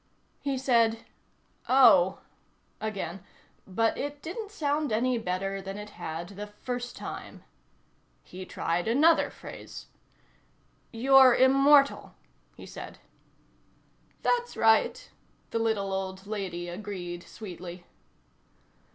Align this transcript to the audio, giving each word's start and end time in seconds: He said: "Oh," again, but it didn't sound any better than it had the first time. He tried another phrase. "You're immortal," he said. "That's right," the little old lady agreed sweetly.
He 0.39 0.57
said: 0.57 1.05
"Oh," 1.69 2.21
again, 2.79 3.23
but 3.67 3.99
it 3.99 4.19
didn't 4.23 4.49
sound 4.49 4.91
any 4.91 5.19
better 5.19 5.61
than 5.61 5.77
it 5.77 5.91
had 5.91 6.29
the 6.29 6.47
first 6.47 6.95
time. 6.95 7.43
He 8.23 8.43
tried 8.43 8.87
another 8.87 9.29
phrase. 9.29 9.89
"You're 10.91 11.35
immortal," 11.35 12.15
he 12.57 12.65
said. 12.65 12.97
"That's 14.23 14.57
right," 14.57 15.07
the 15.51 15.59
little 15.59 15.93
old 15.93 16.25
lady 16.25 16.67
agreed 16.67 17.21
sweetly. 17.21 17.85